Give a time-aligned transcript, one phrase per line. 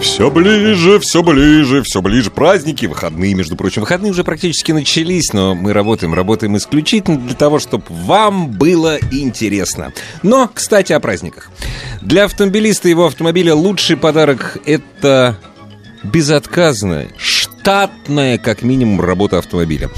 [0.00, 2.30] Все ближе, все ближе, все ближе.
[2.30, 3.82] Праздники, выходные, между прочим.
[3.82, 9.92] Выходные уже практически начались, но мы работаем, работаем исключительно для того, чтобы вам было интересно.
[10.22, 11.50] Но, кстати, о праздниках.
[12.00, 15.36] Для автомобилиста его автомобиля лучший подарок– это
[16.02, 17.08] безотказная,
[17.60, 19.90] штатная, как минимум, работа автомобиля.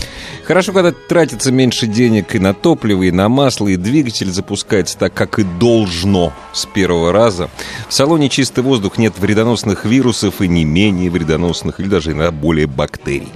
[0.44, 5.14] Хорошо, когда тратится меньше денег и на топливо, и на масло, и двигатель запускается так,
[5.14, 7.48] как и должно с первого раза.
[7.88, 12.66] В салоне чистый воздух, нет вредоносных вирусов и не менее вредоносных, или даже иногда более
[12.66, 13.28] бактерий.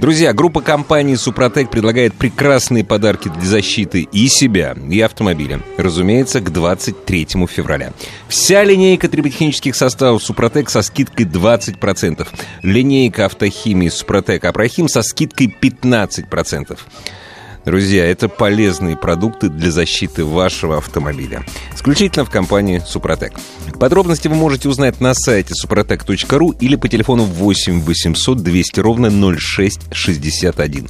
[0.00, 5.60] Друзья, группа компаний «Супротек» предлагает прекрасные подарки для защиты и себя, и автомобиля.
[5.76, 7.92] Разумеется, к 23 февраля.
[8.26, 12.26] Вся линейка триботехнических составов «Супротек» со скидкой 20%.
[12.62, 16.78] Линейка автохимии «Супротек» Апрохим со скидкой 15%.
[17.64, 21.44] Друзья, это полезные продукты для защиты вашего автомобиля.
[21.74, 23.34] Исключительно в компании «Супротек».
[23.78, 30.88] Подробности вы можете узнать на сайте suprotec.ru или по телефону 8 800 200 ровно 0661.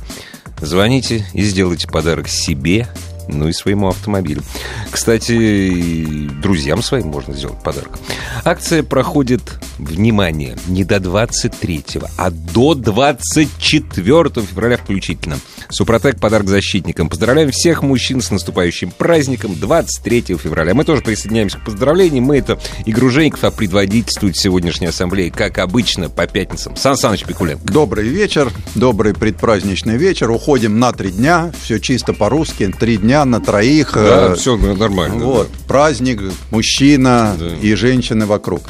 [0.61, 2.87] Звоните и сделайте подарок себе
[3.33, 4.43] ну и своему автомобилю.
[4.91, 7.99] Кстати, друзьям своим можно сделать подарок.
[8.45, 9.43] Акция проходит,
[9.79, 11.85] внимание, не до 23,
[12.17, 15.39] а до 24 февраля включительно.
[15.71, 17.09] Супротек подарок защитникам.
[17.09, 20.75] Поздравляем всех мужчин с наступающим праздником 23 февраля.
[20.75, 22.25] Мы тоже присоединяемся к поздравлениям.
[22.25, 26.77] Мы это Игорь Женьков, а предводительствует сегодняшней ассамблеи, как обычно, по пятницам.
[26.77, 27.65] Сан Саныч Пикуленко.
[27.65, 30.31] Добрый вечер, добрый предпраздничный вечер.
[30.31, 33.93] Уходим на три дня, все чисто по-русски, три дня на троих.
[33.95, 35.25] Да, все нормально.
[35.25, 35.59] Вот, да.
[35.67, 37.47] праздник, мужчина Да.
[37.61, 38.63] и женщины вокруг.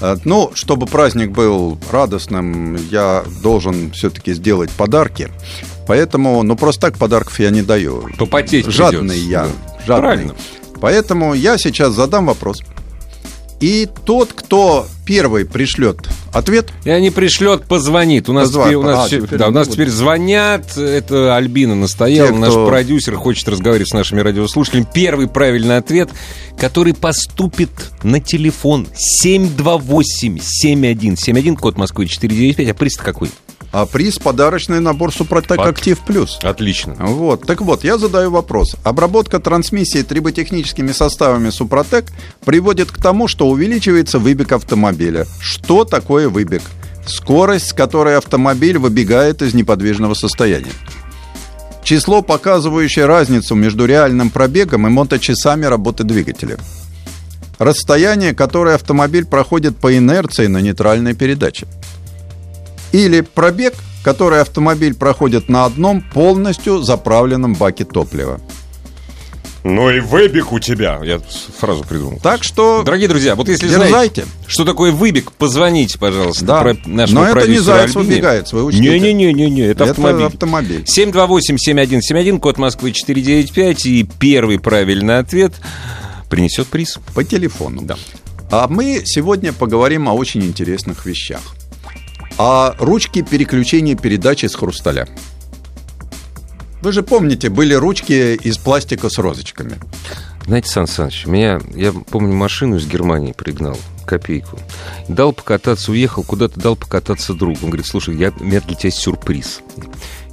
[0.00, 5.30] Э, Ну, чтобы праздник был радостным, я должен все-таки сделать подарки.
[5.86, 8.08] Поэтому, ну, просто так подарков я не даю.
[8.18, 9.42] Попотеть Жадный придется, я.
[9.44, 9.50] да.
[9.86, 10.00] Жадный.
[10.02, 10.34] Правильно.
[10.80, 12.62] Поэтому я сейчас задам вопрос.
[13.60, 15.96] И тот, кто первый пришлет
[16.32, 18.28] ответ, И они пришлет, позвонит.
[18.28, 18.72] У нас, Позвонит.
[18.72, 20.76] теперь, у нас, А, все- теперь да, у нас теперь звонят.
[20.76, 22.28] Это Альбина настояла.
[22.30, 24.86] Те, Наш кто- продюсер хочет разговаривать с нашими радиослушателями.
[24.92, 26.10] Первый правильный ответ,
[26.58, 27.70] который поступит
[28.02, 28.86] на телефон
[29.24, 32.68] 728-7171, код Москвы 495.
[32.70, 33.30] А приз какой?
[33.76, 35.68] А приз подарочный набор Супротек Пак.
[35.68, 36.38] Актив Плюс.
[36.42, 36.96] Отлично.
[36.98, 38.74] Вот, так вот, я задаю вопрос.
[38.84, 42.06] Обработка трансмиссии триботехническими составами Супротек
[42.46, 45.26] приводит к тому, что увеличивается выбег автомобиля.
[45.42, 46.62] Что такое выбег?
[47.06, 50.72] Скорость, с которой автомобиль выбегает из неподвижного состояния.
[51.84, 56.56] Число, показывающее разницу между реальным пробегом и моточасами работы двигателя.
[57.58, 61.66] Расстояние, которое автомобиль проходит по инерции на нейтральной передаче.
[62.96, 68.40] Или пробег, который автомобиль проходит на одном полностью заправленном баке топлива.
[69.64, 71.00] Ну и выбег у тебя.
[71.02, 71.20] Я
[71.58, 72.20] фразу придумал.
[72.22, 73.88] Так что Дорогие друзья, вот если знаете,
[74.22, 74.24] дерзайте.
[74.46, 76.60] что такое выбег, позвоните, пожалуйста, Да.
[76.62, 78.04] про- нашему Но это не заяц Альбине.
[78.14, 78.98] выбегает, вы учтите.
[79.00, 80.26] Не-не-не, это, Это автомобиль.
[80.26, 80.84] автомобиль.
[80.86, 85.52] 728-7171, код Москвы 495, и первый правильный ответ
[86.30, 86.98] принесет приз.
[87.14, 87.82] По телефону.
[87.82, 87.96] Да.
[88.52, 91.40] А мы сегодня поговорим о очень интересных вещах.
[92.38, 95.08] О ручке переключения передачи с хрусталя.
[96.82, 99.78] Вы же помните, были ручки из пластика с розочками.
[100.44, 104.60] Знаете, Сан Саныч, меня, я помню, машину из Германии пригнал, копейку.
[105.08, 107.58] Дал покататься, уехал куда-то, дал покататься другу.
[107.62, 109.60] Он говорит, слушай, я, у меня для тебя сюрприз.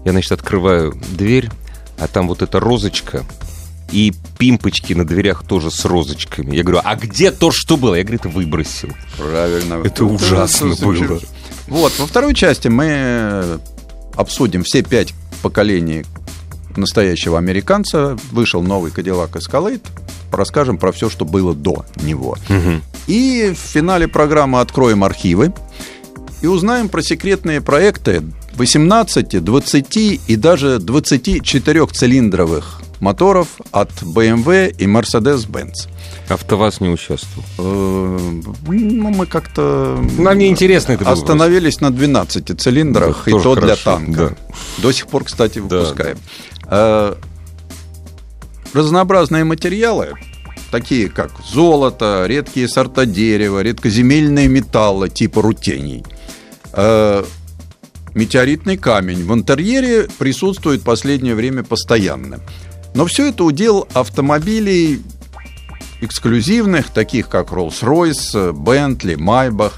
[0.05, 1.49] Я, значит, открываю дверь,
[1.97, 3.23] а там вот эта розочка,
[3.91, 6.55] и пимпочки на дверях тоже с розочками.
[6.55, 7.95] Я говорю, а где то, что было?
[7.95, 8.89] Я, говорит, выбросил.
[9.17, 9.81] Правильно.
[9.83, 11.19] Это ужасно было.
[11.67, 13.59] Вот, во второй части мы
[14.15, 16.05] обсудим все пять поколений
[16.75, 18.17] настоящего американца.
[18.31, 19.81] Вышел новый Cadillac Escalade.
[20.31, 22.37] Расскажем про все, что было до него.
[23.07, 25.53] И в финале программы откроем архивы
[26.41, 28.23] и узнаем про секретные проекты
[28.55, 32.63] 18, 20 и даже 24-цилиндровых
[33.03, 35.87] моторов от BMW и Mercedes-Benz.
[36.29, 37.45] АвтоВАЗ не участвовал.
[37.59, 39.99] Э, Ну, мы как-то...
[40.17, 44.35] Нам не интересно это было Остановились на 12 цилиндрах, Да, и то для танка.
[44.77, 46.17] До сих пор, кстати, выпускаем.
[46.69, 47.15] Э,
[48.73, 50.13] Разнообразные материалы,
[50.71, 56.03] такие как золото, редкие сорта дерева, редкоземельные металлы типа рутений,
[56.71, 57.23] э,
[58.15, 62.39] метеоритный камень в интерьере присутствует в последнее время постоянно.
[62.95, 65.01] Но все это удел автомобилей
[66.01, 69.73] эксклюзивных, таких как Rolls-Royce, Bentley, Maybach.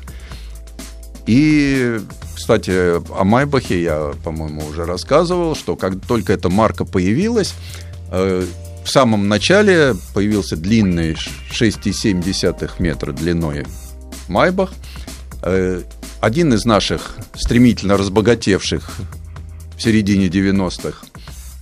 [1.28, 2.00] И,
[2.36, 7.54] кстати, о Майбахе я, по-моему, уже рассказывал, что как только эта марка появилась,
[8.12, 8.46] э,
[8.84, 11.16] в самом начале появился длинный
[11.52, 13.66] 6,7 метра длиной
[14.28, 14.74] Майбах.
[15.42, 15.82] Э,
[16.22, 18.98] один из наших стремительно разбогатевших
[19.78, 21.06] в середине 90-х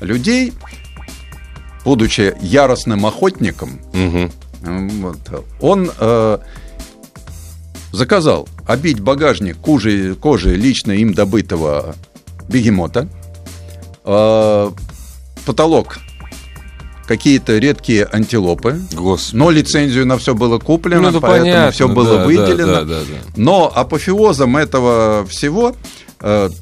[0.01, 0.53] людей,
[1.85, 4.31] будучи яростным охотником, Мгм.
[5.01, 5.18] вот,
[5.62, 6.38] он э,
[7.91, 11.95] заказал обить багажник кожей, кожей лично им добытого
[12.50, 13.07] бегемота,
[14.06, 14.71] э,
[15.45, 16.00] потолок
[17.07, 19.36] какие-то редкие антилопы, Господи.
[19.38, 22.65] но лицензию на все было куплено, Ну, это поэтому понятно, все было да, выделено.
[22.65, 23.18] да, да, да.
[23.36, 25.75] Но апофеозом этого всего,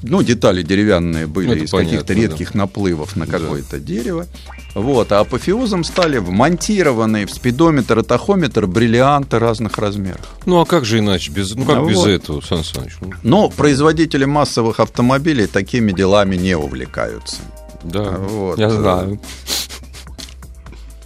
[0.02, 4.26] ну, детали деревянные были Это из каких-то редких наплывов на какое-то дерево.
[4.74, 10.28] Вот, а апофеозом стали вмонтированные в спидометр и тахометр бриллианты разных размеров.
[10.46, 11.32] Ну, а как же иначе?
[11.32, 12.08] Без, ну, как Ну, без вот.
[12.08, 12.94] этого, Сан Саныч?
[13.02, 17.38] Ну, Но производители массовых автомобилей такими делами не увлекаются.
[17.84, 18.58] да, Вот.
[18.58, 19.20] я знаю.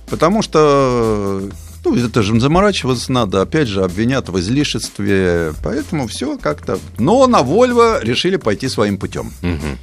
[0.07, 1.41] Потому что
[1.85, 6.79] ну, это же заморачиваться надо, опять же, обвинят в излишестве, поэтому все как-то...
[6.97, 9.31] Но на Volvo решили пойти своим путем.
[9.41, 9.77] Мгм.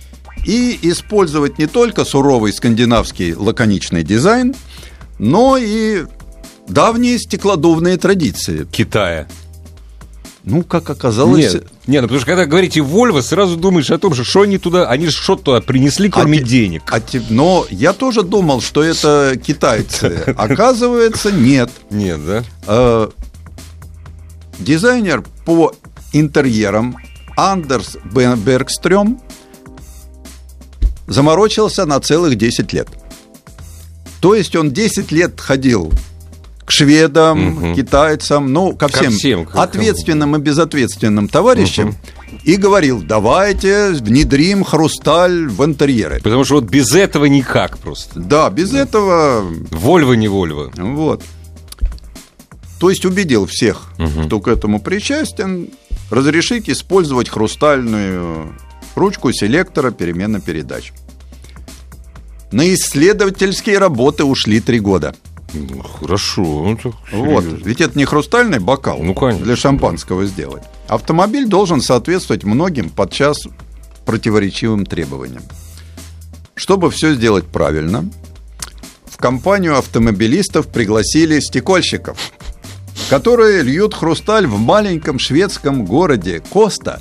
[0.44, 4.54] и использовать не только суровый скандинавский лаконичный дизайн,
[5.18, 6.04] но и
[6.68, 8.66] давние стеклодувные традиции.
[8.70, 9.28] Китая.
[10.44, 11.54] Ну, как оказалось...
[11.54, 14.58] Нет, нет, ну, потому что когда говорите Volvo, сразу думаешь о том, что что они
[14.58, 16.82] туда, они же что туда принесли, кроме те- денег.
[16.90, 20.24] а те- но я тоже думал, что это китайцы.
[20.36, 21.70] Оказывается, нет.
[21.90, 22.44] Нет, да?
[22.66, 23.08] Э,
[24.58, 25.72] Дизайнер по
[26.12, 26.96] интерьерам
[27.36, 29.20] Андерс Бергстрём
[31.06, 32.88] заморочился на целых 10 лет.
[34.20, 35.92] То есть он 10 лет ходил
[36.72, 37.74] к шведам, Мгм.
[37.74, 41.94] китайцам, ну, ко Ко всем, всем, к- ответственным и безответственным товарищам
[42.44, 46.20] и говорил, давайте внедрим хрусталь в интерьеры.
[46.22, 48.18] Потому что вот без этого никак просто.
[48.20, 50.72] Да, без этого Вольво не Вольво.
[50.76, 51.22] вот.
[52.80, 53.92] То есть убедил всех,
[54.26, 55.68] кто к этому причастен,
[56.10, 58.56] разрешить использовать хрустальную
[58.96, 60.92] ручку селектора перемены передач.
[62.50, 65.14] На исследовательские работы ушли три года.
[66.00, 66.42] Хорошо.
[66.42, 67.44] ну, так Вот.
[67.44, 69.44] Ведь это не хрустальный бокал Ну, конечно.
[69.44, 70.62] для шампанского сделать.
[70.88, 73.36] Автомобиль должен соответствовать многим подчас
[74.06, 75.42] противоречивым требованиям.
[76.54, 78.08] Чтобы все сделать правильно,
[79.06, 82.18] в компанию автомобилистов пригласили стекольщиков,
[83.10, 87.00] которые льют хрусталь в маленьком шведском городе Коста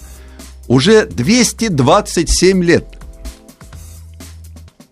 [0.67, 2.85] уже 227 лет.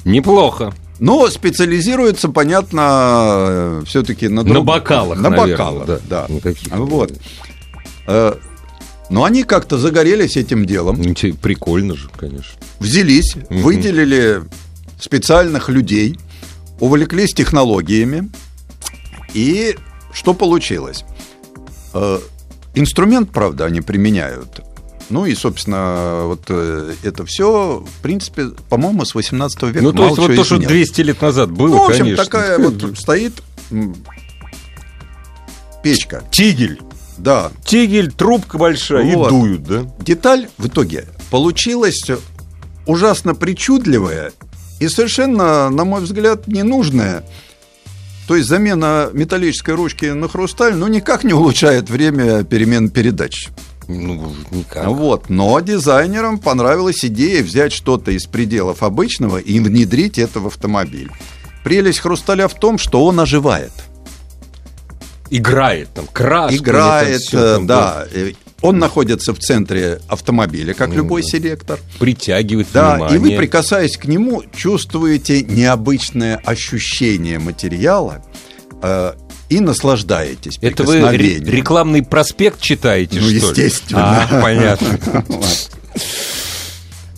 [0.05, 0.73] Неплохо.
[0.99, 5.99] Но специализируется, понятно, все-таки на, На друг- бокалах, На наверное, бокалах, да.
[6.09, 6.25] да.
[6.27, 7.13] На каких-то, Вот.
[8.07, 8.35] Э,
[9.09, 12.59] Но они как-то загорелись этим делом, Инте- Прикольно же, конечно.
[12.79, 13.61] взялись, Мгм.
[13.63, 14.41] выделили
[14.99, 16.19] специальных людей,
[16.79, 18.29] увлеклись технологиями.
[19.33, 19.75] И
[20.13, 21.05] что получилось?
[21.93, 22.19] Э,
[22.75, 24.61] Инструмент, правда, они применяют.
[25.09, 29.81] Ну и, собственно, вот э, это все, в принципе, по-моему, с 18 века.
[29.81, 30.67] Ну, то есть, вот то, что изменялось.
[30.67, 32.23] 200 лет назад было, Ну, в общем, конечно.
[32.25, 33.33] такая вот стоит
[35.83, 36.23] печка.
[36.31, 36.79] Тигель.
[37.17, 39.27] Да, Тигель, трубка большая, Вот.
[39.27, 39.85] и дуют, да?
[39.99, 42.01] деталь в итоге получилась
[42.85, 44.31] ужасно причудливая
[44.79, 47.25] и совершенно, на мой взгляд, ненужная.
[48.27, 53.49] То есть замена металлической ручки на хрусталь, ну, никак не улучшает время перемен передач.
[53.89, 54.85] Ну, никак.
[54.87, 55.29] Вот.
[55.29, 61.11] Но дизайнерам понравилась идея взять что-то из пределов обычного и внедрить это в автомобиль.
[61.63, 63.71] Прелесть хрусталя в том, что он оживает.
[65.31, 66.55] Играет там, краску.
[66.55, 68.05] Играет, всё там, да.
[68.13, 68.31] Э,
[68.61, 71.79] Он находится в центре автомобиля, как Ну, любой селектор.
[71.97, 73.15] Притягивает Да, внимание.
[73.15, 78.23] и вы, прикасаясь к нему, чувствуете необычное ощущение материала
[78.81, 79.13] э,
[79.49, 83.39] и наслаждаетесь Это вы рекламный проспект читаете, Ну, что ли?
[83.63, 84.27] естественно.
[84.29, 85.23] А, понятно.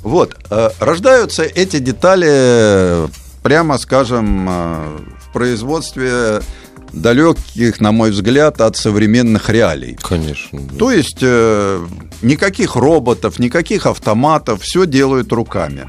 [0.03, 3.07] Вот, э, рождаются эти детали,
[3.43, 4.97] прямо скажем, э,
[5.27, 6.41] в производстве
[6.91, 9.97] далеких, на мой взгляд, от современных реалий.
[10.01, 10.59] Конечно.
[10.59, 10.75] да.
[10.77, 11.85] То есть э,
[12.23, 15.85] никаких роботов, никаких автоматов, все делают руками.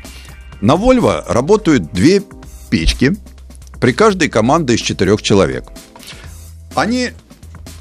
[0.61, 2.23] На Volvo работают две
[2.71, 3.17] печки,
[3.81, 5.65] при каждой команде из четырех человек.
[6.75, 7.11] Они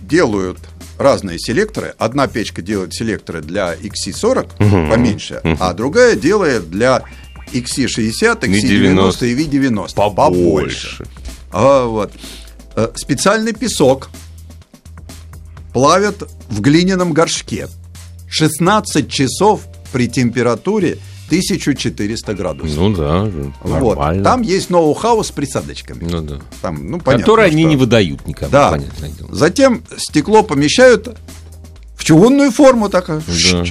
[0.01, 0.57] делают
[0.97, 1.95] разные селекторы.
[1.97, 4.89] Одна печка делает селекторы для XC40 Мгм.
[4.89, 5.57] поменьше, Мгм.
[5.59, 7.03] а другая делает для
[7.53, 11.05] XC60, XC90 и V90 Побольше.
[11.51, 12.11] А, вот.
[12.75, 14.09] Э, Специальный песок
[15.73, 17.67] плавят в глиняном горшке.
[18.29, 20.97] 16 часов при температуре
[21.31, 22.75] 1400 градусов.
[22.77, 23.23] Ну да,
[23.61, 23.95] Вот.
[23.97, 24.23] нормально.
[24.23, 26.03] Там есть ноу-хау с присадочками.
[26.09, 26.39] Ну да.
[26.61, 28.71] Там, ну, понятно, Которые они что- не выдают никому, Да.
[28.71, 29.33] понятное дело.
[29.33, 31.17] Затем стекло помещают
[31.95, 33.21] в чугунную форму такая.
[33.51, 33.63] Да.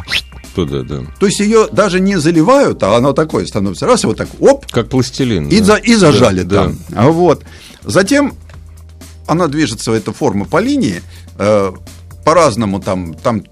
[0.55, 1.03] Туда, да.
[1.21, 3.87] То есть ее даже не заливают, а оно такое становится.
[3.87, 5.47] Раз, вот так, оп, Как пластилин.
[5.49, 5.65] и, да.
[5.65, 6.79] за, и зажали Да, там.
[6.95, 7.45] А Вот.
[7.85, 8.35] Затем
[9.27, 11.03] она движется, эта форма по линии,
[11.39, 11.73] э,
[12.25, 13.45] по-разному там, там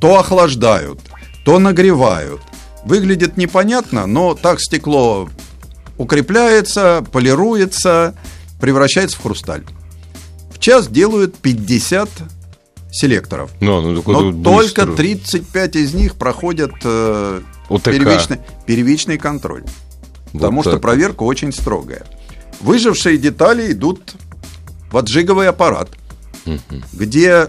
[0.00, 0.98] то охлаждают,
[1.44, 2.40] то нагревают.
[2.84, 5.28] Выглядит непонятно, но так стекло
[5.98, 8.14] укрепляется, полируется,
[8.60, 9.64] превращается в хрусталь.
[10.50, 12.08] В час делают 50
[12.90, 13.50] селекторов.
[13.60, 14.96] Ну, ну, Но вот только быстро.
[14.96, 17.40] 35 из них проходят э,
[17.84, 19.62] первичный, первичный контроль.
[20.32, 20.82] Вот Потому что так.
[20.82, 22.04] проверка очень строгая.
[22.60, 24.14] Выжившие детали идут
[24.90, 25.90] в отжиговый аппарат,
[26.92, 27.48] где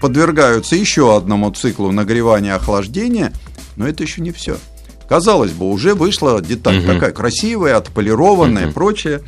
[0.00, 3.32] подвергаются еще одному циклу нагревания и охлаждения,
[3.76, 4.56] но это еще не все.
[5.08, 6.94] Казалось бы, уже вышла деталь Мгм.
[6.94, 9.22] такая красивая, отполированная и прочее,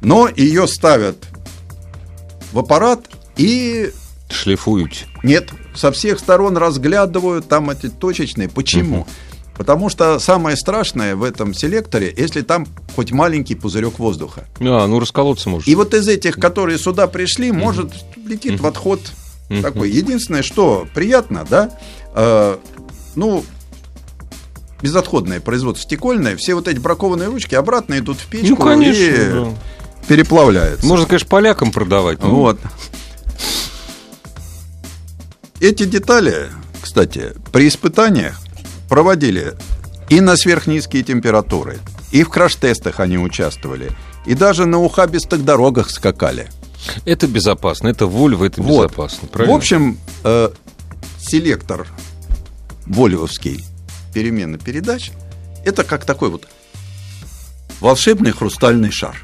[0.00, 1.16] но ее ставят
[2.52, 3.00] в аппарат
[3.36, 3.92] и
[4.30, 5.06] Шлифуют.
[5.22, 8.48] нет, со всех сторон разглядывают там эти точечные.
[8.48, 9.06] Почему?
[9.56, 14.44] Потому что самое страшное в этом селекторе, если там хоть маленький пузырек воздуха.
[14.60, 15.66] А, ну расколоться может.
[15.68, 17.92] И вот из этих, которые сюда пришли, может
[18.24, 19.00] летит в отход
[19.48, 19.62] Мгм.
[19.62, 19.90] такой.
[19.90, 21.70] Единственное, что приятно, да,
[22.14, 22.56] э,
[23.16, 23.44] ну,
[24.82, 29.30] безотходное производство стекольное, все вот эти бракованные ручки обратно идут в печку Ну, конечно, и
[29.32, 29.54] да.
[30.06, 30.86] переплавляются.
[30.86, 32.22] Можно, конечно, полякам продавать.
[32.22, 32.60] но- Вот.
[35.60, 36.48] Эти детали,
[36.80, 38.38] кстати, при испытаниях
[38.88, 39.54] проводили
[40.08, 41.78] и на сверхнизкие температуры,
[42.12, 43.90] и в краш-тестах они участвовали,
[44.24, 46.48] и даже на ухабистых дорогах скакали.
[47.04, 47.88] Это безопасно.
[47.88, 48.86] Это Вольво, это Вот.
[48.86, 49.26] безопасно.
[49.28, 49.56] В Правильно?
[49.56, 50.50] общем, э,
[51.20, 51.86] селектор
[52.86, 53.64] вольвовский
[54.12, 55.12] перемены передач
[55.64, 56.48] это как такой вот
[57.80, 59.16] волшебный хрустальный шар.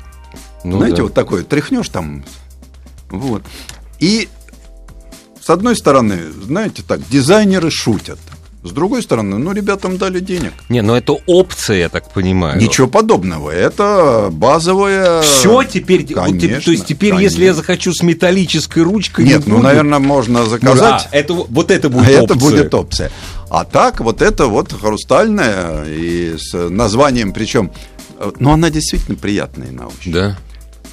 [0.63, 1.03] Ну Знаете, да.
[1.05, 2.25] вот такой, тряхнешь там.
[3.11, 3.43] Вот.
[3.99, 4.29] И
[5.41, 8.19] с одной стороны, знаете, так, дизайнеры шутят.
[8.65, 10.53] С другой стороны, ну, ребятам дали денег.
[10.71, 12.59] Не, ну это опция, я так понимаю.
[12.59, 13.51] Ничего подобного.
[13.51, 15.21] Это базовая...
[15.21, 17.55] Все теперь, Конечно, то есть теперь, если я конечно.
[17.57, 19.69] захочу с металлической ручкой, Нет, не ну, буду?
[19.69, 21.09] наверное, можно Ну, заказать.
[21.13, 22.39] а, это, вот это будет А это опция.
[22.39, 23.11] будет опция.
[23.51, 27.71] А так, вот это вот хрустальная и с названием, причем,
[28.19, 30.11] э, ну, она действительно приятная на ощупь.
[30.13, 30.39] Да.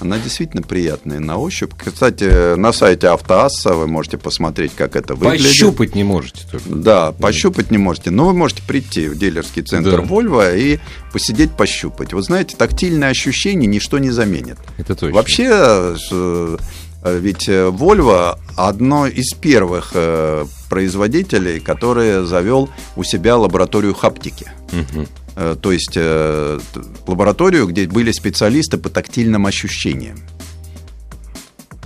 [0.02, 1.74] Она действительно приятная на ощупь.
[1.78, 5.48] Кстати, на сайте Автоасса вы можете посмотреть, как это выглядит.
[5.48, 6.70] Пощупать не можете только.
[6.70, 8.10] Да, пощупать не можете.
[8.10, 10.04] Но вы можете прийти в дилерский центр Да.
[10.04, 10.80] Volvo и
[11.14, 12.14] посидеть пощупать.
[12.14, 14.58] Вы знаете, тактильное ощущение ничто не заменит.
[14.78, 15.16] Это точно.
[15.16, 16.58] Вообще, э,
[17.04, 24.52] ведь э, Volvo одно из первых э, производителей, который завел у себя лабораторию хаптики.
[24.72, 25.08] Мгм.
[25.42, 26.60] Э, То есть э,
[27.08, 30.18] лабораторию, где были специалисты по тактильным ощущениям.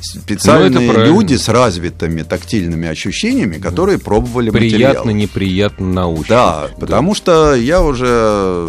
[0.01, 1.13] Специальные Ну, это правильно.
[1.13, 5.13] люди с развитыми тактильными ощущениями, которые пробовали Приятно, материалы.
[5.13, 6.27] неприятно на ощупь.
[6.27, 8.67] Да, потому что я уже,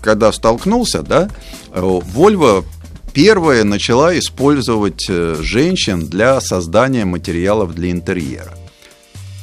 [0.00, 1.28] когда столкнулся, да,
[1.72, 2.64] э, Volvo
[3.12, 8.52] первая начала использовать женщин для создания материалов для интерьера.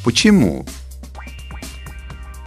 [0.03, 0.65] Почему?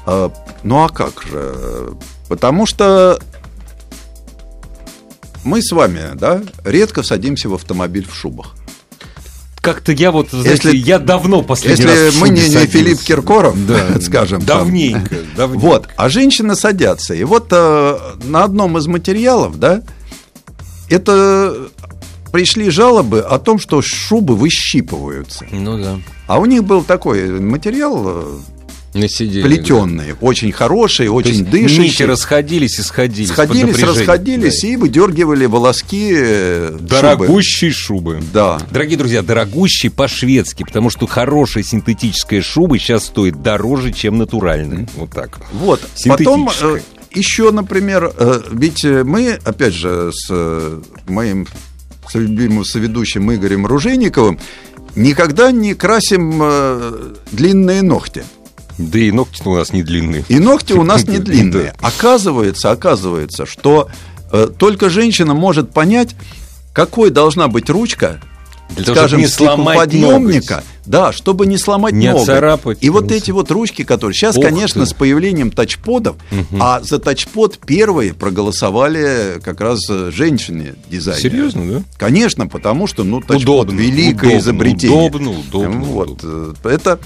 [0.07, 0.31] А,
[0.63, 1.95] Ну а как же?
[2.29, 3.19] Потому что
[5.45, 8.55] мы с вами, да, редко садимся в автомобиль в шубах.
[9.61, 12.67] Как-то я вот, знаете, Если- я давно последний раз Если мы не, не садился.
[12.79, 14.59] Филипп Киркоров, Да, скажем, там.
[14.61, 15.65] давненько, давненько.
[15.65, 17.15] Вот, а женщины садятся.
[17.15, 19.83] И вот э, на одном из материалов, да,
[20.89, 21.69] это
[22.33, 25.45] пришли жалобы о том, что шубы выщипываются.
[25.51, 25.99] Ну да.
[26.29, 28.25] А у них был такой материал
[28.97, 29.43] э, Не сидели.
[29.43, 31.83] плетенный, очень хороший, То очень есть дышащий.
[31.85, 33.29] нити расходились и сходились.
[33.31, 34.69] Сходились, расходились Да.
[34.69, 36.89] и выдергивали волоски э, шубы.
[36.89, 38.21] Дорогущие шубы.
[38.33, 38.59] Да.
[38.71, 44.89] Дорогие друзья, дорогущие по-шведски, потому что хорошая синтетическая шуба сейчас стоит дороже, чем натуральная.
[44.97, 45.39] Вот так.
[45.53, 45.81] Вот.
[46.07, 46.81] Потом э,
[47.13, 50.31] еще, например, э, ведь мы, опять же, с
[51.09, 51.47] моим
[52.09, 54.39] с любимым соведущим Игорем Ружейниковым
[54.95, 56.43] никогда не красим
[57.33, 58.23] длинные ногти.
[58.79, 60.25] Да и ногти у нас не длинные.
[60.29, 61.75] И ногти у нас не длинные.
[61.81, 63.89] Оказывается, оказывается, что
[64.33, 66.15] э, только женщина может понять,
[66.73, 68.21] какой должна быть ручка
[68.75, 70.67] Для того, скажем, чтобы не сломать стеклоподъемника, ноготь.
[70.85, 72.23] да, чтобы не сломать Не ноготь.
[72.25, 74.91] оцарапать, И вот эти вот ручки, которые сейчас, Ух конечно, ты.
[74.91, 76.17] с появлением тачподов,
[76.61, 81.23] а за тачпод первые проголосовали как раз э, женщины дизайнеры.
[81.31, 81.83] Серьезно, да?
[81.97, 85.09] Конечно, потому что, ну, тачпод Удобно, великое удобно, изобретение.
[85.09, 86.99] удобно, удобно, Вот, э, это,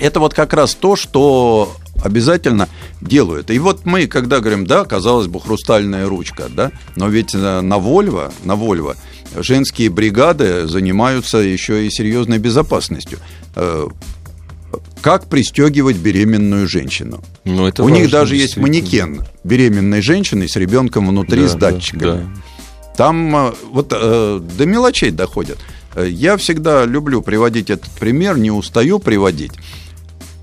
[0.00, 1.72] это вот как раз то, что
[2.02, 2.68] обязательно
[3.00, 3.50] делают.
[3.50, 7.78] И вот мы, когда говорим, да, казалось бы, хрустальная ручка, да, но ведь э, на
[7.78, 8.96] Вольво, на Вольво
[9.36, 13.18] женские бригады занимаются еще и серьезной безопасностью.
[13.56, 13.86] Э,
[15.02, 17.22] Как пристегивать беременную женщину?
[17.44, 21.52] Ну, это У них важно, даже есть манекен беременной женщины с ребенком внутри Да, с
[21.54, 22.02] да, датчиками.
[22.02, 22.22] да.
[22.96, 25.58] Там э, вот э, до мелочей доходят.
[25.96, 29.52] Я всегда люблю приводить этот пример, не устаю приводить.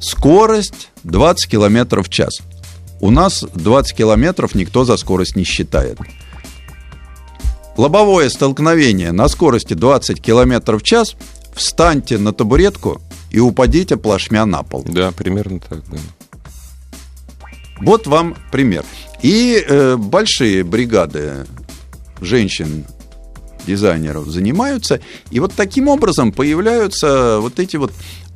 [0.02, 2.42] Скорость 20 километров в час.
[3.00, 6.00] У нас 20 километров никто за скорость не считает.
[7.78, 11.16] Лобовое столкновение на скорости 20 километров в час.
[11.54, 14.84] Встаньте на табуретку и упадите плашмя на пол.
[14.88, 15.98] Да, примерно так, да.
[17.80, 18.84] Вот вам пример.
[19.22, 21.46] И э, большие бригады
[22.20, 22.86] женщин
[23.66, 25.00] дизайнеров занимаются.
[25.30, 27.92] И вот таким образом появляются вот эти вот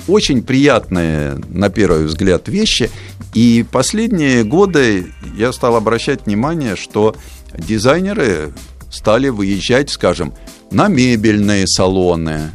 [0.08, 2.90] очень приятные, на первый взгляд, вещи.
[3.34, 7.16] И последние годы я стал обращать внимание, что
[7.58, 8.54] дизайнеры
[8.92, 10.34] стали выезжать, скажем,
[10.72, 12.52] на мебельные салоны,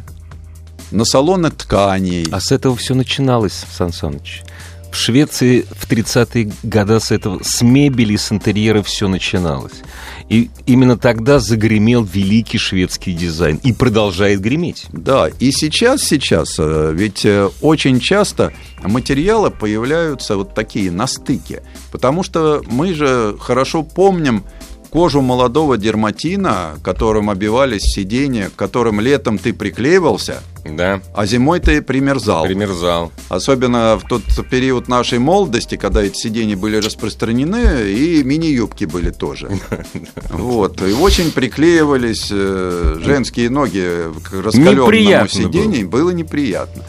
[0.91, 2.27] на салоны тканей.
[2.31, 4.43] А с этого все начиналось, Сан Саныч.
[4.91, 9.81] В Швеции в 30-е годы с этого, с мебели, с интерьера все начиналось.
[10.27, 13.59] И именно тогда загремел великий шведский дизайн.
[13.63, 14.85] И продолжает греметь.
[14.91, 18.51] Да, и сейчас, сейчас, э, ведь э, очень часто
[18.83, 24.43] материалы появляются вот такие на стыке, потому что мы же хорошо помним
[24.91, 31.81] кожу молодого дерматина, которым обивались сиденья, к которым летом ты приклеивался, Да, а зимой ты
[31.81, 32.43] примерзал.
[32.45, 33.11] примерзал.
[33.29, 39.49] Особенно в тот период нашей молодости, когда эти сиденья были распространены, и мини-юбки были тоже.
[40.29, 40.81] Вот.
[40.81, 45.87] И очень приклеивались э, женские ноги к раскаленному сиденью.
[45.89, 46.83] Было неприятно.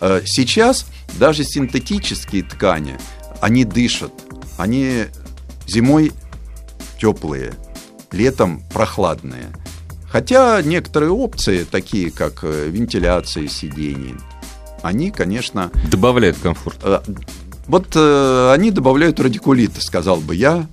[0.00, 0.86] Э, Сейчас
[1.18, 2.98] даже синтетические ткани,
[3.40, 4.12] они дышат.
[4.56, 5.04] Они
[5.66, 6.12] зимой
[6.98, 7.54] теплые,
[8.12, 9.46] летом прохладные.
[10.10, 14.14] Хотя некоторые опции, такие как э, вентиляция сидений,
[14.82, 16.78] они, конечно, Добавляет комфорт.
[16.82, 17.00] Э,
[17.66, 20.66] Вот э, они добавляют радикулиты, сказал бы я.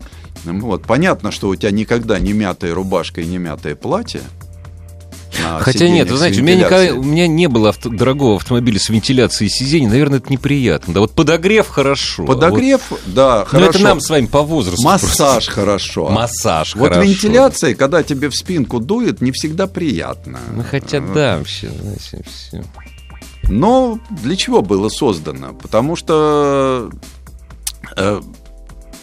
[0.45, 0.83] Вот.
[0.83, 4.21] Понятно, что у тебя никогда не мятая рубашка и не мятое платье.
[5.43, 8.79] На Хотя нет, вы знаете, у меня, никогда, у меня не было авто- дорогого автомобиля
[8.79, 9.87] с вентиляцией сидений.
[9.87, 10.93] Наверное, это неприятно.
[10.93, 12.25] Да вот подогрев хорошо.
[12.25, 13.69] Подогрев, да, Вот- Ну, хорошо.
[13.69, 14.83] это нам с вами по возрасту.
[14.83, 16.05] Массаж хорошо.
[16.05, 16.21] просто.
[16.21, 17.01] Массаж Вот хорошо.
[17.09, 20.39] вентиляция, когда тебе в спинку дует, не всегда приятно.
[20.55, 22.63] Ну, хотя да, вообще, знаете, все.
[23.47, 25.53] Но для чего было создано?
[25.53, 26.89] Потому что
[27.95, 28.21] э,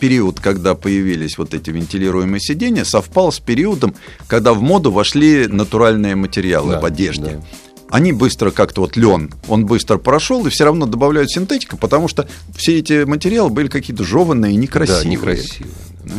[0.02, 3.94] период, когда появились вот эти вентилируемые сиденья, совпал с периодом,
[4.26, 7.24] когда в моду вошли натуральные материалы Да, в одежде.
[7.24, 7.40] да.
[7.88, 12.26] Они быстро как-то вот лен, он быстро прошел, и все равно добавляют синтетику, потому что
[12.56, 15.04] все эти материалы были какие-то жеванные и некрасивые.
[15.04, 15.68] Да, некрасиво.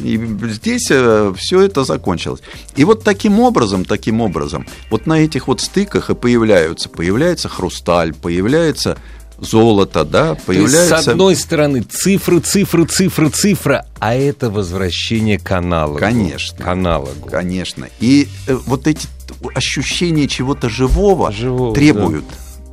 [0.01, 0.17] И
[0.53, 2.39] здесь все это закончилось.
[2.77, 8.13] И вот таким образом, таким образом, вот на этих вот стыках и появляются, появляется хрусталь,
[8.13, 8.97] появляется
[9.39, 11.01] золото, да, То есть, появляется...
[11.01, 15.99] с одной стороны, цифры, цифры, цифры, цифра, а это возвращение к аналогу.
[15.99, 16.63] Конечно.
[16.63, 17.29] К аналогу.
[17.29, 17.87] Конечно.
[17.99, 19.07] И э, вот эти
[19.55, 22.25] ощущения чего-то живого, Живого, требуют.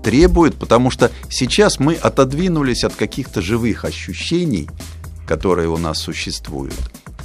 [0.03, 4.69] Требуют, потому что сейчас мы отодвинулись от каких-то живых ощущений,
[5.27, 6.75] которые у нас существуют.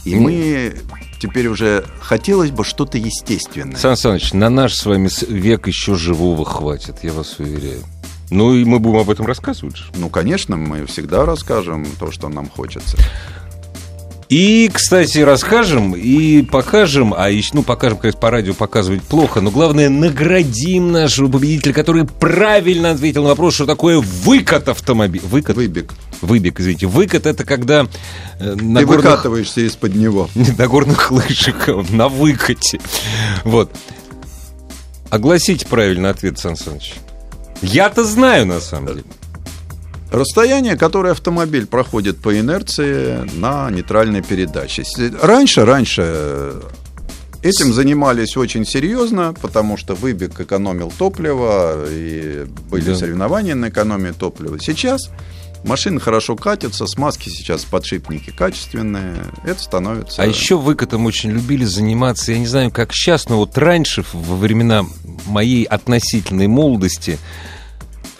[0.03, 0.75] И мы
[1.19, 3.77] теперь уже хотелось бы что-то естественное.
[3.77, 7.81] Сан Саныч, на наш с вами век еще живого хватит, я вас уверяю.
[8.29, 9.77] Ну и мы будем об этом рассказывать.
[9.95, 12.97] Ну, конечно, мы всегда расскажем то, что нам хочется.
[14.27, 19.51] И, кстати, расскажем и покажем, а еще, ну, покажем, конечно, по радио показывать плохо, но
[19.51, 25.27] главное, наградим нашего победителя, который правильно ответил на вопрос, что такое выкат автомобиля.
[25.27, 25.55] Выкат?
[25.55, 25.93] Выбег.
[26.21, 26.87] Выбег, извините.
[26.87, 27.85] Выкат это когда
[28.39, 30.27] э, на Ты горных, выкатываешься из-под него.
[30.57, 32.79] на горных лыжах, а на выкате.
[33.43, 33.71] Вот.
[35.11, 36.95] Огласите правильный ответ, Сан Саныч.
[37.65, 39.03] Я-то знаю, на самом деле.
[40.11, 44.83] Расстояние, которое автомобиль проходит по инерции на нейтральной передаче.
[45.21, 46.61] Раньше, раньше э,
[47.41, 52.95] этим занимались очень серьезно, потому что выбег экономил топливо и были Да.
[52.95, 54.57] соревнования на экономию топлива.
[54.59, 55.09] Сейчас
[55.65, 59.15] Машины хорошо катятся, смазки сейчас подшипники качественные.
[59.43, 60.21] Это становится...
[60.21, 64.35] А еще выкатом очень любили заниматься, я не знаю, как сейчас, но вот раньше, во
[64.35, 64.85] времена
[65.25, 67.17] моей относительной молодости,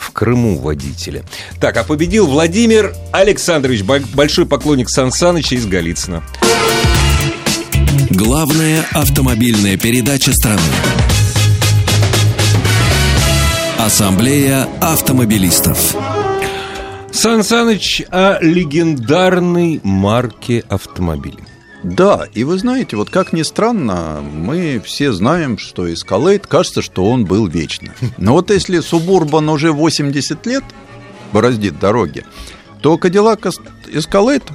[0.06, 1.24] в Крыму водители.
[1.60, 6.24] Так, а победил Владимир Александрович, большой поклонник Сан Саныча из Голицына.
[8.12, 10.62] Главная автомобильная передача страны.
[13.80, 15.96] Ассамблея автомобилистов.
[17.12, 21.55] Сан Саныч о легендарной марке автомобилей.
[21.86, 27.06] Да, и вы знаете, вот как ни странно, мы все знаем, что Escalade, кажется, что
[27.06, 27.93] он был вечно.
[28.17, 30.63] Но вот если Субурбан уже 80 лет
[31.32, 32.26] бороздит дороги,
[32.82, 33.54] то Cadillac
[33.86, 34.52] Escalade,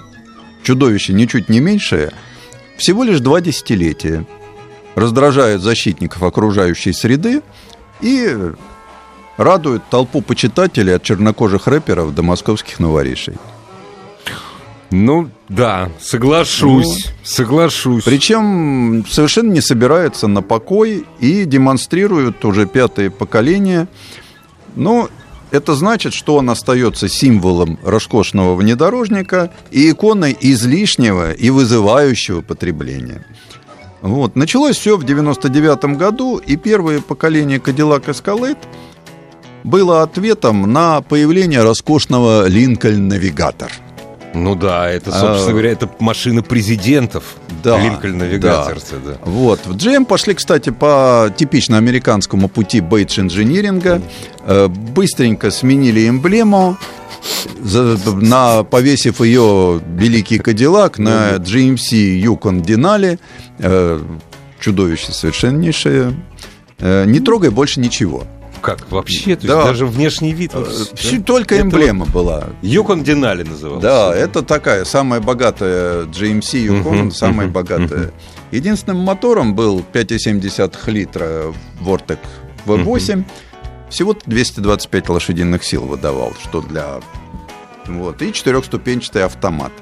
[0.64, 2.10] чудовище ничуть не меньшее,
[2.76, 4.26] всего лишь два десятилетия.
[4.96, 7.42] Раздражает защитников окружающей среды
[8.00, 8.36] и
[9.36, 13.34] радует толпу почитателей от чернокожих рэперов до московских новоришей.
[14.90, 18.02] Ну, да, соглашусь, ну, соглашусь.
[18.04, 23.86] Причем совершенно не собирается на покой и демонстрирует уже пятое поколение.
[24.74, 25.08] Но
[25.52, 33.24] это значит, что он остается символом роскошного внедорожника и иконой излишнего и вызывающего потребления.
[34.02, 34.34] Вот.
[34.34, 38.58] Началось все в 99 году, и первое поколение Cadillac Escalade
[39.62, 43.70] было ответом на появление роскошного Lincoln Navigator–
[44.34, 47.36] ну да, это, собственно а, говоря, это машина президентов.
[47.62, 48.78] Да, Линкольн навигатор.
[48.78, 48.96] Да.
[49.12, 49.18] да.
[49.24, 49.66] Вот.
[49.66, 54.00] В GM пошли, кстати, по типично американскому пути бейдж инжиниринга.
[54.44, 56.78] Э, быстренько сменили эмблему,
[58.06, 63.18] на, повесив ее великий Кадиллак на GMC Yukon Denali.
[63.58, 64.00] Э,
[64.60, 66.14] чудовище совершеннейшее.
[66.78, 68.24] Э, не трогай больше ничего.
[68.60, 69.36] Как вообще?
[69.36, 69.54] То да.
[69.54, 70.52] есть даже внешний вид?
[70.54, 71.24] Вот, Все, да?
[71.24, 72.44] Только это эмблема вот была.
[72.62, 73.82] Юкон Денали назывался.
[73.82, 78.06] Да, это такая самая богатая GMC Юкон, uh-huh, самая uh-huh, богатая.
[78.06, 78.12] Uh-huh.
[78.50, 82.18] Единственным мотором был 5,7 литра Vortec
[82.66, 82.84] V8.
[82.84, 83.24] Uh-huh.
[83.88, 87.00] Всего 225 лошадиных сил выдавал, что для...
[87.86, 89.72] Вот, и четырехступенчатый автомат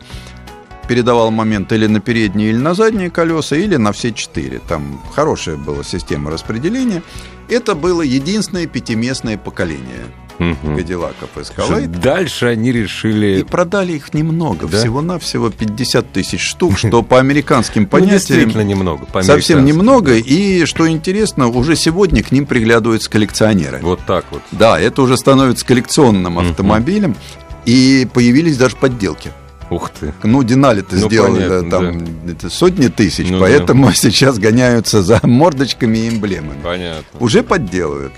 [0.88, 4.60] передавал момент или на передние, или на задние колеса, или на все четыре.
[4.66, 7.02] Там хорошая была система распределения.
[7.48, 10.06] Это было единственное пятиместное поколение
[10.38, 10.76] угу.
[10.76, 11.86] Кадиллаков Escalade.
[11.86, 13.40] Дальше они решили...
[13.40, 14.78] И продали их немного, да?
[14.78, 18.18] всего-навсего 50 тысяч штук, что по американским ну, понятиям...
[18.18, 19.06] действительно немного.
[19.22, 23.78] Совсем немного, и, что интересно, уже сегодня к ним приглядываются коллекционеры.
[23.82, 24.42] Вот так вот.
[24.52, 27.16] Да, это уже становится коллекционным автомобилем,
[27.64, 29.32] и появились даже подделки.
[29.70, 30.14] Ух ты.
[30.22, 32.48] Ну, Денали-то ну, сделали понятно, там да.
[32.48, 33.92] сотни тысяч, ну, поэтому да.
[33.94, 36.60] сейчас гоняются за мордочками и эмблемами.
[36.62, 37.20] Понятно.
[37.20, 38.12] Уже подделывают.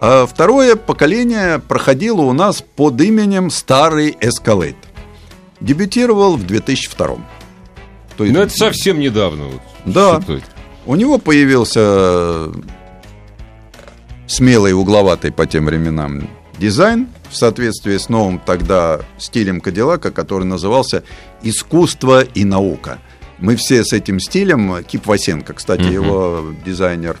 [0.00, 4.76] А второе поколение проходило у нас под именем Старый Эскалейт.
[5.60, 7.06] Дебютировал в 2002
[8.16, 9.44] То есть, ну, это совсем недавно.
[9.44, 10.20] Вот, да.
[10.86, 12.50] У него появился
[14.26, 16.28] смелый, угловатый по тем временам
[16.60, 21.02] дизайн в соответствии с новым тогда стилем Кадиллака, который назывался
[21.42, 22.98] «Искусство и наука».
[23.38, 25.92] Мы все с этим стилем, Кип Васенко, кстати, uh-huh.
[25.92, 27.18] его дизайнер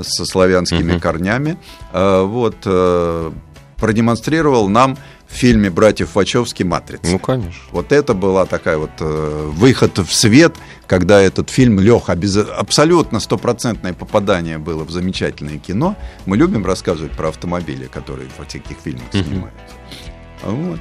[0.00, 1.00] со славянскими uh-huh.
[1.00, 1.58] корнями,
[1.92, 3.30] э, вот, э,
[3.76, 4.96] продемонстрировал нам
[5.28, 7.10] в фильме «Братьев Вачовски» «Матрица».
[7.10, 7.60] Ну, конечно.
[7.70, 12.36] Вот это была такая вот э, выход в свет, когда этот фильм лег, без...
[12.36, 15.96] абсолютно стопроцентное попадание было в замечательное кино.
[16.26, 19.74] Мы любим рассказывать про автомобили, которые в таких фильмах снимаются.
[20.42, 20.80] Вот.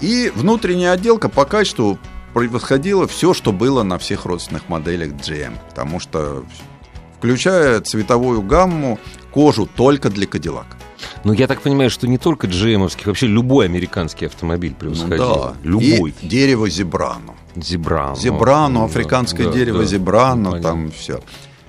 [0.00, 1.98] И внутренняя отделка по качеству
[2.34, 6.44] превосходила все, что было на всех родственных моделях GM, потому что
[7.18, 8.98] включая цветовую гамму,
[9.30, 10.75] кожу только для Кадиллака.
[11.24, 15.28] Ну, я так понимаю, что не только GM-овский, вообще любой американский автомобиль превосходил.
[15.28, 15.54] Ну, да.
[15.62, 16.14] Любой.
[16.20, 17.36] И дерево зебрану.
[17.56, 18.16] Зебрану.
[18.16, 21.20] Зебрану, африканское да, дерево да, зебрану, да, там все.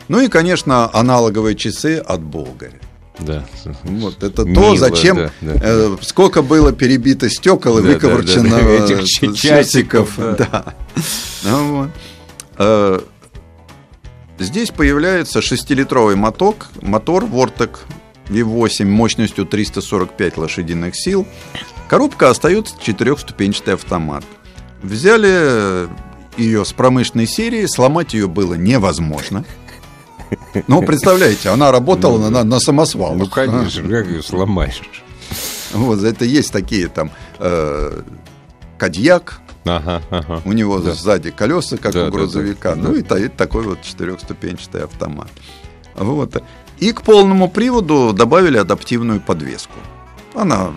[0.08, 2.80] Ну и, конечно, аналоговые часы от Болгари.
[3.20, 3.44] Да.
[3.84, 5.54] Вот это Мило, то, зачем да, да.
[5.62, 10.14] Э, сколько было перебито стекол и да, выковырчено да, да, этих часиков.
[10.18, 10.36] Да.
[10.36, 10.74] да.
[11.44, 11.90] Ну, вот.
[12.58, 13.00] э,
[14.38, 17.78] здесь появляется шестилитровый моток, мотор Vortec
[18.30, 21.28] V8 мощностью 345 лошадиных сил.
[21.88, 24.24] Коробка остается четырехступенчатый автомат.
[24.82, 25.88] Взяли
[26.38, 29.46] ее с промышленной серии, сломать ее было невозможно.
[30.68, 33.16] Ну, представляете, она работала ну, на, на самосвал.
[33.16, 34.82] Ну, конечно, как ее сломаешь?
[35.74, 38.02] Вот, это есть такие там э,
[38.78, 40.42] Кадьяк, Ага, ага.
[40.46, 40.94] У него да.
[40.94, 42.76] сзади колеса, как да, у грузовика.
[42.76, 42.88] Да, да.
[42.88, 45.30] Ну и стоит такой вот четырехступенчатый автомат.
[45.96, 46.42] Вот.
[46.80, 49.74] И к полному приводу добавили адаптивную подвеску.
[50.36, 50.72] Она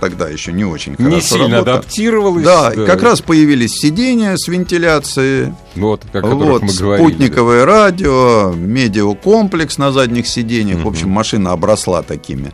[0.00, 1.78] тогда еще не очень хорошо Не сильно работала.
[1.78, 2.44] адаптировалась.
[2.44, 7.06] Да, и как раз появились сиденья с вентиляцией, Вот, которых вот, мы говорили.
[7.08, 10.84] спутниковое радио, медиакомплекс на задних сиденьях.
[10.84, 12.52] В общем, машина обросла такими.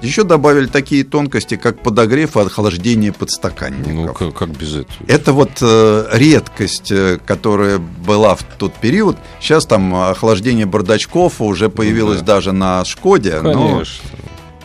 [0.00, 4.16] Еще добавили такие тонкости, как подогрев и охлаждение Ну, подстаканников.
[4.16, 4.86] как, как без этого?
[5.08, 9.16] Это вот э, редкость, э, которая была в тот период.
[9.40, 12.34] Сейчас там охлаждение бардачков уже появилось Ну да.
[12.34, 13.40] даже на Шкоде.
[13.40, 14.04] но Конечно.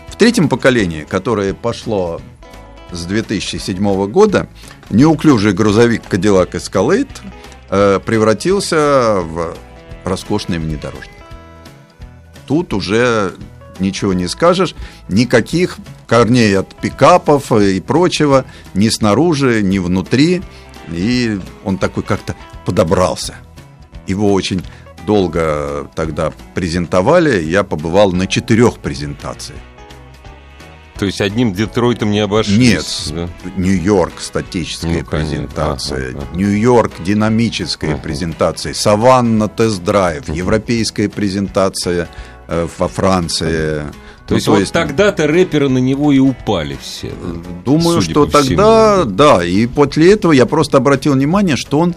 [0.09, 2.21] в третьем поколении, которое пошло
[2.91, 4.47] с 2007 года,
[4.91, 7.09] неуклюжий грузовик Cadillac Escalade
[7.71, 9.55] э, превратился в
[10.03, 11.09] роскошный внедорожник.
[12.45, 13.33] Тут уже
[13.83, 14.73] ничего не скажешь,
[15.09, 20.41] никаких корней от пикапов и прочего, ни снаружи, ни внутри.
[20.91, 23.35] И он такой как-то подобрался.
[24.07, 24.63] Его очень
[25.05, 27.41] долго тогда презентовали.
[27.43, 29.59] Я побывал на четырех презентациях.
[30.99, 33.07] То есть одним Детройтом не обошлись.
[33.11, 33.49] Нет, да?
[33.57, 36.37] Нью-Йорк статическая Ну, презентация, Ага, ага.
[36.37, 38.01] Нью-Йорк динамическая Ага.
[38.03, 42.07] презентация, Саванна тест-драйв, европейская презентация
[42.77, 43.83] во Франции.
[44.27, 47.11] То Ну, есть вот тогда-то рэперы на него и упали все.
[47.65, 51.93] Думаю, что по всему, тогда, да, и после этого я просто обратил внимание, что он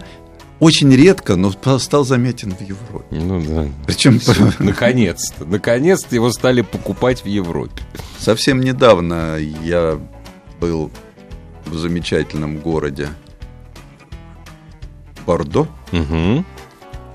[0.59, 3.05] очень редко, но стал заметен в Европе.
[3.11, 3.67] Ну да.
[3.85, 4.19] Причем
[4.59, 5.45] Наконец-то.
[5.45, 7.81] Наконец-то его стали покупать в Европе.
[8.19, 9.97] совсем недавно я
[10.59, 10.91] был
[11.65, 13.09] в замечательном городе
[15.25, 15.67] Бордо.
[15.91, 16.45] Мгм.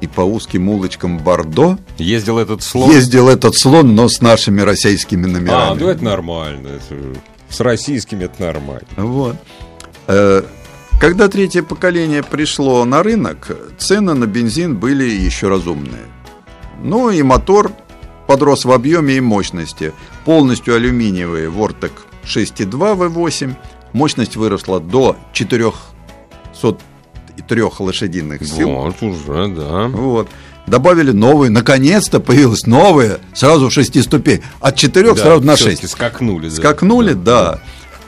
[0.02, 2.90] И по узким улочкам Бордо Ездил этот слон.
[2.90, 5.78] ездил этот слон, но с нашими российскими А, номерами.
[5.80, 6.68] ну это нормально.
[6.68, 8.86] это С российскими это нормально.
[8.96, 9.36] Вот.
[10.08, 10.42] Э,
[11.00, 16.02] Когда третье поколение пришло на рынок, цены на бензин были еще разумные.
[16.82, 17.70] Ну и мотор
[18.26, 19.92] подрос в объеме и мощности.
[20.24, 21.92] Полностью алюминиевый Vortec
[22.24, 23.54] 6.2 V8.
[23.92, 25.16] Мощность выросла до
[27.36, 28.70] 403 лошадиных сил.
[28.70, 29.88] Вот уже, да.
[29.88, 30.28] Вот.
[30.66, 34.42] Добавили новые, наконец-то появилась новая, сразу шести ступень.
[34.60, 35.92] От четырех Да, сразу на всё-таки шесть.
[35.92, 36.48] Скакнули.
[36.48, 36.54] да.
[36.54, 37.60] Скакнули, да.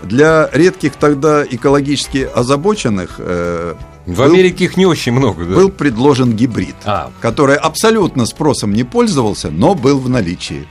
[0.05, 3.75] Для редких тогда экологически озабоченных э,
[4.07, 5.55] В был, Америке их не очень много, да?
[5.55, 10.69] был предложен гибрид, А, который абсолютно спросом не пользовался, но был в наличии.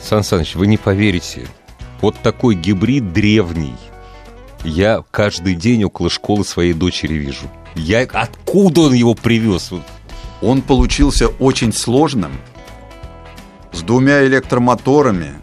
[0.00, 1.46] Сан Саныч, вы не поверите.
[2.00, 3.74] Вот такой гибрид древний.
[4.64, 7.46] Я каждый день около школы своей дочери вижу.
[7.74, 9.70] Я откуда он его привез?
[10.40, 12.32] Он получился очень сложным,
[13.72, 15.34] с двумя электромоторами,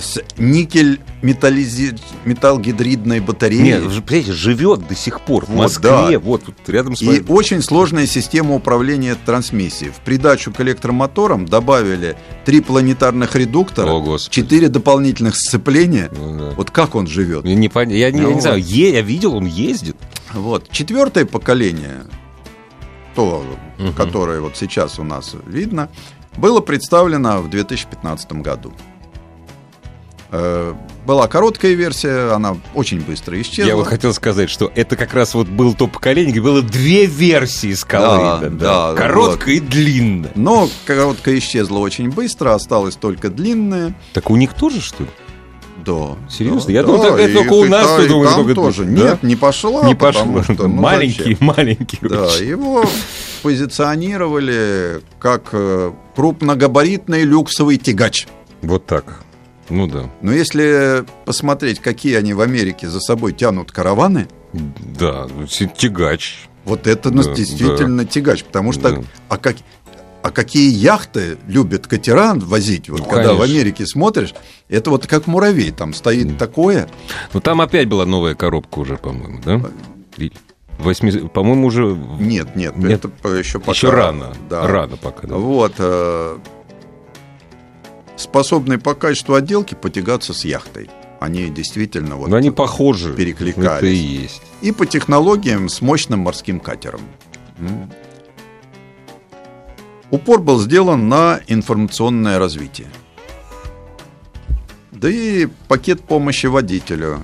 [0.00, 3.62] с никель металлизи- металлгидридной батареей.
[3.62, 6.18] Нет, понимаете, живет до сих пор в Вот, Москве, да.
[6.18, 9.90] вот тут рядом с И моим- очень сложная система управления трансмиссией.
[9.92, 16.10] В придачу к электромоторам добавили три планетарных редуктора, О, четыре дополнительных сцепления.
[16.16, 16.50] Ну да.
[16.56, 17.44] Вот как он живет?
[17.44, 18.66] Я не, пон- я не- я Ну не знаю, вот.
[18.70, 19.96] е- я видел, он ездит.
[20.32, 20.70] Вот.
[20.70, 22.02] Четвертое поколение,
[23.14, 23.44] то,
[23.78, 23.92] Мгм.
[23.94, 25.88] которое вот сейчас у нас видно,
[26.36, 28.72] было представлено в 2015 году.
[30.36, 30.74] Э,
[31.06, 33.68] Была короткая версия, она очень быстро исчезла.
[33.68, 37.06] Я вот хотел сказать, что это как раз вот было то поколение, где было две
[37.06, 38.48] версии скалы.
[38.50, 40.32] Да, да, Короткая и длинная.
[40.34, 43.94] Но короткая исчезла очень быстро, осталась только длинная.
[44.12, 45.10] Так у них тоже, что ли?
[45.84, 46.16] Да.
[46.30, 46.66] Серьезно?
[46.66, 48.84] Да, Я думал, да, так это и только у нас тут, думаю, только- тоже.
[48.84, 48.90] да?
[49.10, 49.84] Нет, не пошла.
[49.84, 50.42] не пошло.
[50.42, 51.36] что, ну, маленький, зачем?
[51.40, 51.98] маленький.
[52.00, 52.46] Да, очень.
[52.48, 52.84] его
[53.42, 58.26] позиционировали как э, крупногабаритный люксовый тягач.
[58.62, 59.20] Вот так.
[59.68, 60.10] Ну да.
[60.20, 65.26] Но если посмотреть, какие они в Америке за собой тянут караваны, Да,
[65.76, 66.48] тягач.
[66.64, 68.44] вот это Да, действительно тягач.
[68.44, 69.02] Потому что Да.
[69.28, 69.56] а, как,
[70.22, 73.54] а какие яхты любят катера возить, вот Ну, когда в конечно.
[73.54, 74.34] Америке смотришь,
[74.68, 76.88] это вот как муравей, там стоит такое.
[77.32, 79.60] Ну там опять была новая коробка уже, по-моему, да?
[80.16, 80.32] Или
[80.78, 81.12] Восьми...
[81.12, 81.96] По-моему, уже...
[82.18, 83.04] Нет, нет, Нет.
[83.04, 83.70] это еще пока...
[83.72, 84.32] Еще рано.
[84.50, 84.66] Да.
[84.66, 85.36] Рано пока, да.
[85.36, 85.74] Вот.
[88.14, 90.90] Э, способны по качеству отделки потягаться с яхтой.
[91.20, 92.28] Они действительно вот...
[92.28, 93.14] Но они похожи.
[93.14, 93.78] перекликались.
[93.78, 94.42] Это и есть.
[94.60, 97.00] И по технологиям с мощным морским катером.
[100.10, 102.88] Упор был сделан на информационное развитие.
[104.92, 107.20] Да и пакет помощи водителю.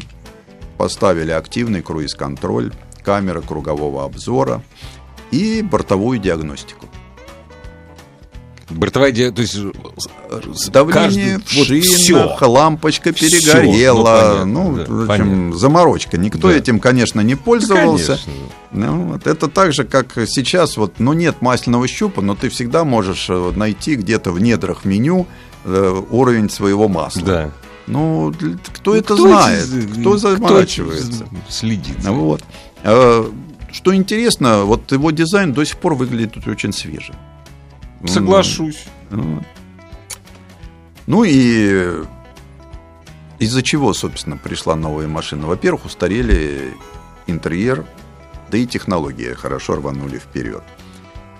[0.77, 2.73] Поставили активный круиз-контроль,
[3.05, 4.63] камеры кругового обзора
[5.31, 6.90] и бортовую диагностику.
[8.71, 9.57] Бортовая ди- то есть...
[9.57, 10.41] э,
[10.73, 12.49] Давление каждый- вот шинах, всё.
[12.51, 14.45] лампочка перегорела.
[14.45, 15.57] ну, Ну, понятно, да, в общем, понятно.
[15.59, 16.19] заморочка.
[16.19, 16.55] Никто Да.
[16.55, 18.19] этим, конечно, не пользовался.
[18.25, 18.33] Конечно.
[18.73, 22.85] Ну, вот это так же, как сейчас, вот, ну, нет масляного щупа, но ты всегда
[22.85, 25.27] можешь э, найти где-то в недрах меню
[25.65, 27.23] э, уровень своего масла.
[27.23, 27.51] Да.
[27.87, 28.33] Ну,
[28.73, 29.67] кто это Кто знает?
[29.69, 31.25] эти- кто заморачивается?
[31.25, 31.97] этим Следит.
[32.05, 32.43] Вот.
[32.85, 33.29] А,
[33.73, 37.15] Что интересно, вот его дизайн до сих пор выглядит очень свежим.
[38.07, 38.85] Соглашусь.
[39.11, 39.45] Вот.
[41.07, 42.05] Ну и
[43.39, 45.47] из-за чего, собственно, пришла новая машина?
[45.47, 46.73] Во-первых, устарели
[47.27, 47.85] интерьер,
[48.51, 50.63] да и технологии хорошо рванули вперед.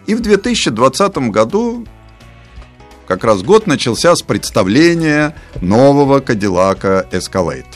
[0.07, 1.87] И в 2020 году
[3.07, 7.67] как раз год начался с представления нового Кадиллака Escalade.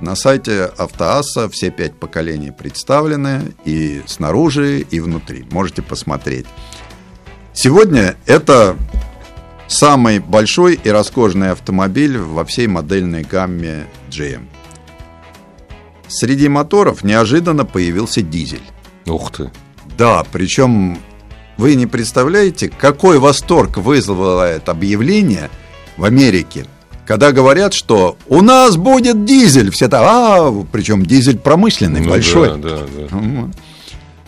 [0.00, 5.46] На сайте Автоасса все пять поколений представлены и снаружи, и внутри.
[5.50, 6.46] Можете посмотреть.
[7.60, 8.76] Сегодня это
[9.66, 14.42] самый большой и роскошный автомобиль во всей модельной гамме GM.
[16.06, 18.62] Среди моторов неожиданно появился дизель.
[19.06, 19.50] Ух ты.
[19.96, 21.00] Да, причем
[21.56, 25.50] вы не представляете, какой восторг вызвало это объявление
[25.96, 26.64] в Америке,
[27.08, 29.72] когда говорят, что у нас будет дизель.
[29.72, 32.56] Все там, а, причем дизель промышленный, Ну большой.
[32.56, 33.08] Да, да,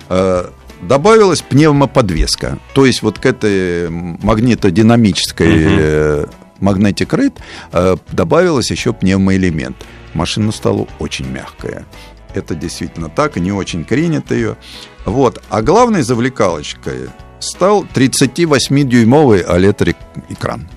[0.09, 0.51] да.
[0.81, 2.59] Э, Добавилась пневмоподвеска.
[2.75, 6.27] То есть вот к этой магнитодинамической э,
[6.61, 7.39] Magnetic Rate
[7.73, 9.77] э, добавилось еще пневмоэлемент.
[10.15, 11.87] Машина стала очень мягкая.
[12.35, 14.57] Это действительно так, и не очень кренит ее.
[15.05, 15.43] Вот.
[15.49, 20.69] А главной завлекалочкой стал 38-дюймовый OLED-экран.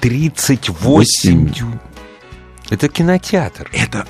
[0.00, 1.48] 38 Восемь.
[1.48, 1.80] дюйм.
[2.68, 3.68] Это кинотеатр.
[3.72, 4.06] Это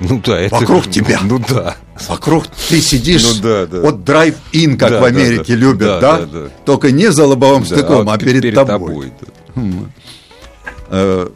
[0.00, 0.54] Ну да, это...
[0.56, 1.20] Вокруг тебя.
[1.22, 1.76] Ну да.
[2.08, 3.80] вокруг ты сидишь, Ну да, да.
[3.80, 5.54] вот драйв-ин, как Да, в Америке да.
[5.54, 6.18] любят, Да, да?
[6.20, 6.48] да, да.
[6.64, 9.12] Только не за лобовым Да, стеклом, а, пе- перед, тобой.
[9.54, 9.62] да.
[10.88, 11.28] Э,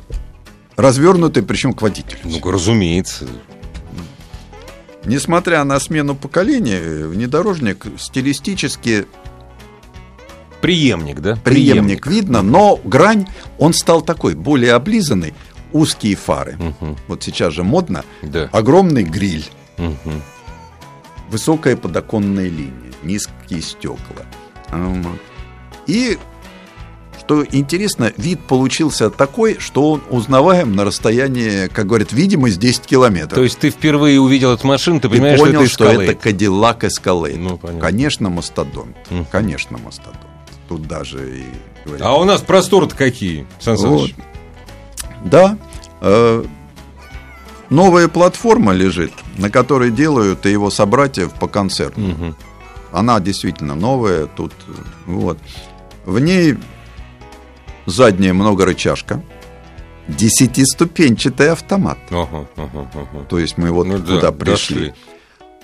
[0.77, 2.19] развернутый, причем к водителю.
[2.25, 3.27] Ну, разумеется.
[5.05, 9.07] Несмотря на смену поколения, внедорожник стилистически
[10.61, 11.37] Преемник, да?
[11.37, 15.33] преемник видно, но грань, он стал такой, более облизанный,
[15.73, 16.57] узкие фары.
[16.59, 16.97] Мгм.
[17.09, 18.05] Вот сейчас же модно.
[18.23, 18.49] Да.
[18.53, 19.45] Огромный гриль,
[19.79, 20.23] Мгм.
[21.31, 24.25] высокая подоконная линия, низкие стекла.
[25.87, 26.19] И,
[27.21, 33.35] что интересно, вид получился такой, что он узнаваем на расстоянии, как говорят, видимость 10 километров.
[33.35, 36.13] То есть ты впервые увидел эту машину, ты Ты понимаешь, понял, что это что это
[36.13, 36.23] Escalade.
[36.23, 37.37] Cadillac Escalade.
[37.39, 37.81] Ну, понятно.
[37.81, 38.95] Конечно, мастодон.
[39.11, 39.27] Мгм.
[39.31, 40.21] Конечно, мастодон.
[40.69, 41.45] Тут даже и
[41.85, 42.07] говорят.
[42.07, 44.15] А у нас просторы-то какие, Сан Саныч?
[45.31, 45.57] Да.
[46.01, 46.45] э,
[47.71, 52.01] новая платформа лежит, на которой делают и его собратьев по концерту.
[52.01, 52.37] Мгм.
[52.93, 54.27] Она действительно новая.
[54.27, 54.53] Тут
[55.07, 55.39] вот.
[56.05, 56.57] В ней
[57.87, 59.23] задняя многорычажка,
[60.09, 61.99] десятиступенчатый автомат.
[62.11, 63.25] Ага, ага, ага.
[63.29, 64.77] То есть мы вот Ну да, туда пришли.
[64.89, 64.95] дошли.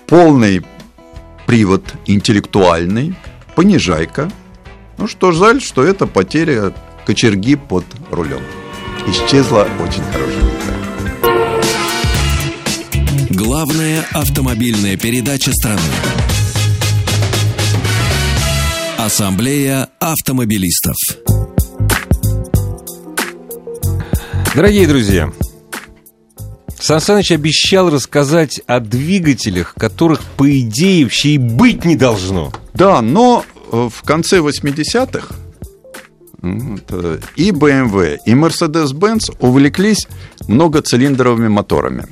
[0.06, 0.62] полный
[1.46, 3.14] привод интеллектуальный,
[3.54, 4.30] понижайка.
[4.98, 6.72] Ну что жаль, что это потеря
[7.06, 8.42] кочерги под рулем.
[9.06, 10.42] Исчезла очень хорошая.
[13.30, 15.80] Главная автомобильная передача страны.
[18.98, 20.96] Ассамблея автомобилистов.
[24.54, 25.32] Дорогие друзья,
[26.78, 32.52] Сан Саныч обещал рассказать о двигателях, которых, по идее, вообще и быть не должно.
[32.74, 35.34] Да, но э, в конце 80-х
[36.42, 40.08] вот, э, и BMW, и Mercedes-Benz увлеклись
[40.48, 42.06] многоцилиндровыми моторами.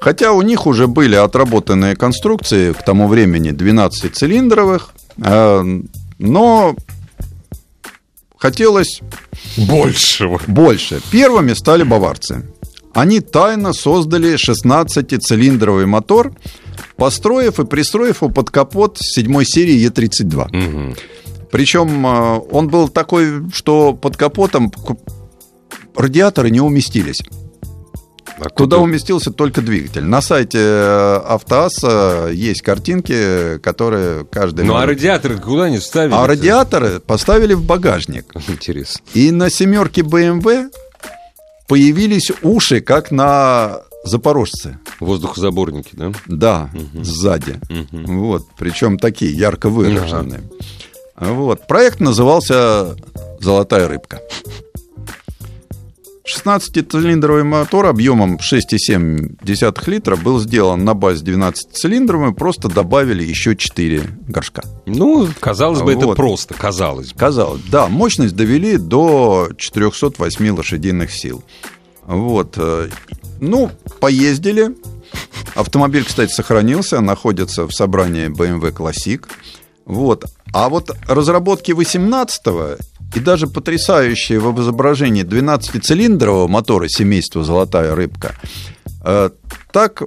[0.00, 4.90] Хотя у них уже были отработанные конструкции к тому времени 12-цилиндровых,
[5.22, 5.80] э,
[6.18, 6.76] но
[8.38, 9.00] хотелось
[9.56, 10.40] Большего.
[10.46, 11.00] больше.
[11.10, 12.44] Первыми стали баварцы.
[12.92, 16.32] Они тайно создали 16-цилиндровый мотор,
[16.96, 20.48] построив и пристроив его под капот седьмой серии Е32.
[20.52, 20.96] Мгм.
[21.50, 24.72] Причем э, он был такой, что под капотом
[25.94, 27.22] радиаторы не уместились.
[28.38, 30.04] А Туда уместился только двигатель.
[30.04, 34.64] На сайте э, Автоасса есть картинки, которые каждый...
[34.64, 36.14] Ну а радиаторы куда они ставили?
[36.14, 38.32] А радиаторы поставили в багажник.
[38.48, 39.00] Интересно.
[39.12, 40.70] И на семерке BMW
[41.68, 44.78] появились уши, как на запорожце.
[45.00, 46.12] Воздухозаборники, да?
[46.26, 47.60] Да, сзади.
[47.92, 50.40] Вот, причем такие ярко выраженные.
[51.20, 51.66] Вот.
[51.66, 52.96] Проект назывался
[53.40, 54.20] «Золотая рыбка».
[56.26, 64.62] 16-цилиндровый мотор объемом 6,7 литра был сделан на базе 12-цилиндровым, просто добавили еще 4 горшка.
[64.86, 66.16] Ну, казалось бы, это Вот.
[66.16, 67.18] просто, казалось бы.
[67.18, 71.42] Казалось, да, мощность довели до 408 лошадиных сил.
[72.06, 72.54] Вот.
[72.56, 72.88] э,
[73.40, 74.76] Ну, поездили.
[75.54, 79.24] Автомобиль, кстати, сохранился, находится в собрании BMW Classic.
[79.90, 80.24] Вот.
[80.52, 82.42] А вот разработки 18
[83.16, 88.36] и даже потрясающие в изображении 12-цилиндрового мотора семейства «Золотая рыбка»,
[89.04, 89.30] э,
[89.72, 90.02] так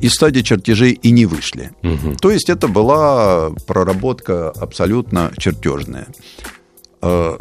[0.00, 1.72] из стадии чертежей и не вышли.
[1.82, 2.16] Угу.
[2.20, 6.06] То есть это была проработка абсолютно чертежная.
[7.02, 7.36] Э,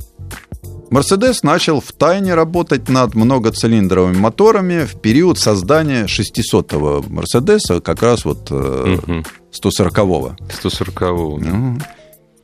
[0.89, 8.23] Мерседес начал в тайне работать над многоцилиндровыми моторами в период создания 600-го Мерседеса, как раз
[8.23, 9.23] вот угу.
[9.51, 10.35] 140-го.
[10.63, 11.33] 140-го.
[11.35, 11.81] Угу.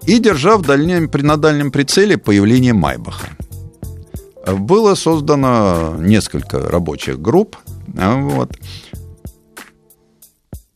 [0.08, 3.30] И держа в дальнем, на дальнем прицеле появление Майбаха.
[4.46, 7.56] Было создано несколько рабочих групп,
[7.98, 8.52] а, вот,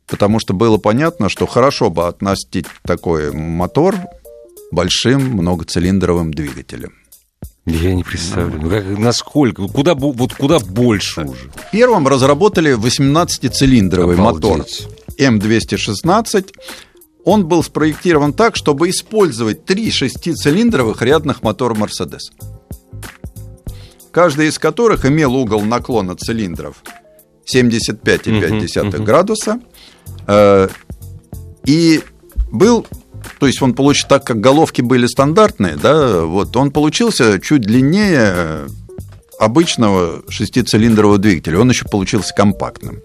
[0.07, 3.95] потому что было понятно, что хорошо бы относить такой мотор
[4.71, 6.93] большим многоцилиндровым двигателем.
[7.67, 8.61] Я не представляю.
[8.61, 9.67] Ну, как, насколько?
[9.67, 11.51] Куда, вот куда больше уже?
[11.73, 14.65] Первым разработали 18-цилиндровый мотор
[15.19, 16.53] М216.
[17.25, 22.31] Он был спроектирован так, чтобы использовать три шестицилиндровых рядных мотора Mercedes.
[24.11, 26.81] Каждый из которых имел угол наклона цилиндров
[27.53, 29.59] 75,5 uh-huh, градуса.
[30.25, 30.69] Э,
[31.65, 32.01] и
[32.49, 32.87] был
[33.39, 38.67] то есть он получил, так как головки были стандартные, да, вот он получился чуть длиннее
[39.39, 41.59] обычного шестицилиндрового двигателя.
[41.59, 43.01] Он еще получился компактным.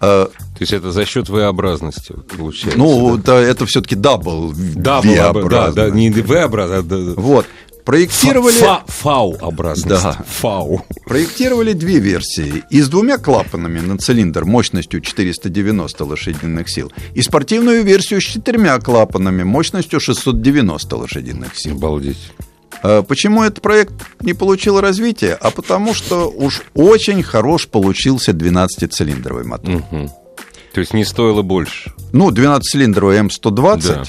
[0.00, 2.78] А, То есть это за счет V-образности получается?
[2.78, 5.48] Ну, да, да это все-таки double V-образно.
[5.48, 7.14] Да, да, не V-образно, а...
[7.16, 7.46] Вот.
[7.88, 8.52] Проектировали...
[8.52, 10.02] Фа Фау-образность.
[10.02, 10.12] Да.
[10.12, 10.84] Фау.
[11.06, 12.62] Проектировали две версии.
[12.68, 16.92] И с двумя клапанами на цилиндр мощностью 490 лошадиных сил.
[17.14, 21.76] И спортивную версию с четырьмя клапанами мощностью 690 лошадиных сил.
[21.76, 22.30] Обалдеть.
[22.82, 25.38] А почему этот проект не получил развития?
[25.40, 29.76] А потому что уж очень хорош получился 12-цилиндровый мотор.
[29.76, 30.10] Угу.
[30.74, 31.90] То есть не стоило больше?
[32.12, 33.86] Ну, 12-цилиндровый М120.
[33.86, 34.04] Да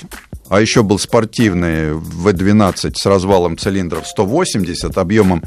[0.49, 5.43] а еще был спортивный В-12 с развалом цилиндров 180, объемом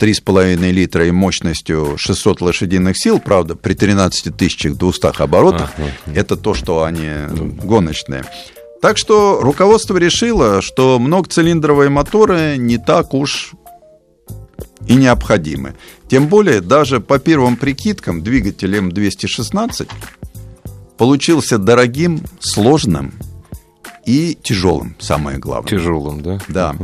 [0.00, 5.72] 3,5 литра и мощностью 600 лошадиных сил, правда, при 13 200 оборотах.
[5.76, 5.90] Ага.
[6.14, 7.10] Это то, что они
[7.62, 8.24] гоночные.
[8.82, 13.52] Так что руководство решило, что многоцилиндровые моторы не так уж
[14.86, 15.74] и необходимы.
[16.08, 19.88] Тем более, даже по первым прикидкам, двигатель М216
[20.96, 23.12] получился дорогим, сложным
[24.06, 25.68] и тяжелым, самое главное.
[25.68, 26.38] Тяжелым, да?
[26.48, 26.76] Да.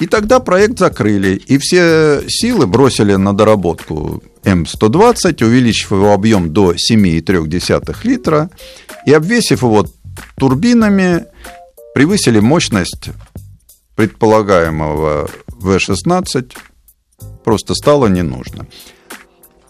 [0.00, 6.72] И тогда проект закрыли, и все силы бросили на доработку М120, увеличив его объем до
[6.72, 8.50] 7,3 литра,
[9.06, 9.86] и обвесив его
[10.36, 11.26] турбинами,
[11.94, 13.10] превысили мощность
[13.94, 16.52] предполагаемого В-16,
[17.44, 18.66] просто стало не нужно.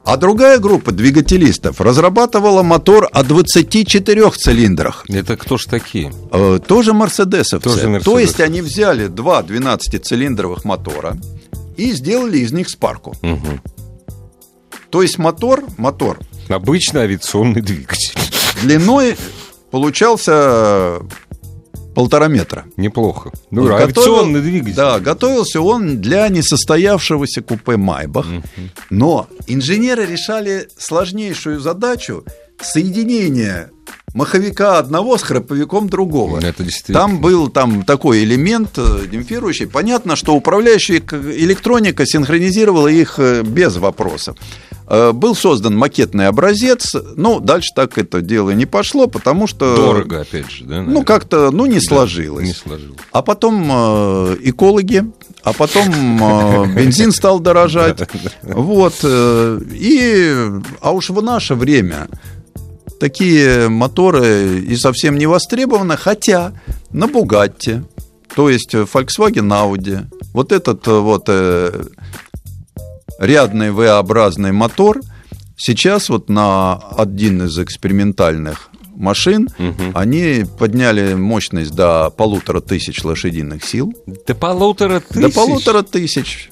[0.05, 5.05] А другая группа двигателистов разрабатывала мотор о 24 цилиндрах.
[5.09, 6.13] Это кто ж такие?
[6.31, 7.63] Э, тоже мерседесовцы.
[7.63, 8.01] Тоже.
[8.01, 11.17] То есть они взяли два 12-цилиндровых мотора
[11.79, 13.17] и сделали из них спарку.
[13.23, 13.61] Угу.
[14.91, 16.19] То есть мотор, мотор.
[16.49, 18.15] Обычный авиационный двигатель.
[18.61, 19.17] Длиной
[19.71, 21.01] получался
[21.95, 22.65] полтора метра.
[22.77, 23.31] Неплохо.
[23.51, 24.77] Ну, авиационный двигатель.
[24.77, 28.27] Да, готовился он для несостоявшегося купе Майбах.
[28.27, 28.69] Угу.
[28.91, 32.25] Но инженеры решали сложнейшую задачу
[32.61, 33.71] соединения
[34.15, 36.39] маховика одного с храповиком другого.
[36.39, 39.67] Это Там был там такой элемент э, демпфирующий.
[39.67, 44.37] Понятно, что управляющая электроника синхронизировала их э, без вопросов.
[44.87, 49.75] Э, был создан макетный образец, ну, дальше так это дело не пошло, потому что...
[49.75, 50.77] Дорого, опять же, да?
[50.77, 50.95] Наверное?
[50.95, 52.47] Ну, как-то, ну, не сложилось.
[52.47, 53.01] не сложилось.
[53.11, 55.05] А потом э, экологи,
[55.43, 55.89] а потом
[56.23, 57.99] э, бензин стал дорожать.
[58.43, 59.05] Вот.
[59.05, 60.35] И,
[60.81, 62.09] а уж в наше время
[63.05, 66.55] такие моторы и совсем не востребованы, хотя
[66.91, 67.83] на Бугатти,
[68.35, 71.85] то есть Volkswagen Audi, вот этот вот э,
[73.19, 75.03] рядный V-образный мотор
[75.55, 79.93] сейчас вот на один из экспериментальных машин, угу.
[79.93, 83.93] они подняли мощность до полутора тысяч лошадиных сил.
[84.27, 85.21] До полутора тысяч?
[85.21, 86.51] До полутора тысяч.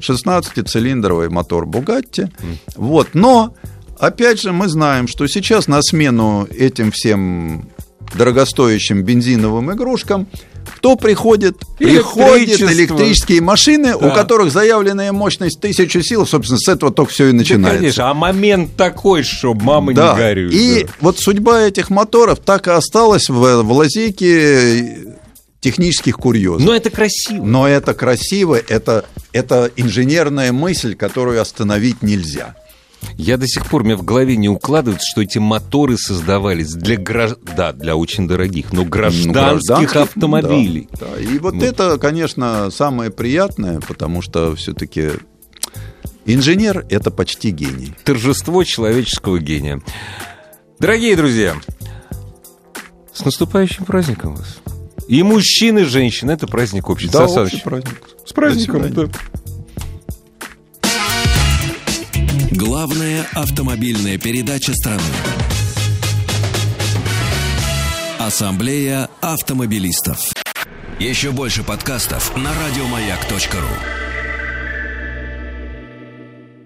[0.00, 2.22] 16-цилиндровый мотор Бугатти.
[2.22, 2.58] Mm.
[2.76, 3.08] Вот.
[3.14, 3.54] Но,
[3.98, 7.68] опять же, мы знаем, что сейчас на смену этим всем
[8.14, 10.28] дорогостоящим бензиновым игрушкам
[10.64, 11.58] кто приходит?
[11.78, 13.96] Приходят электрические машины, да.
[13.96, 17.72] у которых заявленная мощность тысячу сил, собственно, с этого только все и начинается.
[17.72, 20.12] Да, конечно, а момент такой, что мама да.
[20.12, 20.52] не горюет.
[20.52, 20.92] И да.
[21.00, 25.14] вот судьба этих моторов так и осталась в, в лазейке
[25.60, 26.66] технических курьезов.
[26.66, 27.42] Но это красиво.
[27.42, 32.54] Но это красиво, это, это инженерная мысль, которую остановить нельзя.
[33.16, 37.38] Я до сих пор, мне в голове не укладывается, что эти моторы создавались для, гражд...
[37.56, 40.88] да, для очень дорогих, но гражданских, ну, гражданских автомобилей.
[40.92, 41.20] Да, да.
[41.20, 41.64] И вот ну.
[41.64, 45.10] это, конечно, самое приятное, потому что все-таки
[46.26, 47.94] инженер– это почти гений.
[48.04, 49.80] Торжество человеческого гения.
[50.78, 51.54] Дорогие друзья,
[53.12, 54.58] с наступающим праздником вас.
[55.06, 57.08] И мужчины, и женщины– это праздник общий.
[57.08, 58.02] Да, общий праздник.
[58.26, 59.08] С праздником, да.
[62.66, 65.02] Главная автомобильная передача страны.
[68.18, 70.32] Ассамблея автомобилистов.
[70.98, 74.03] Еще больше подкастов на радиомаяк.ру.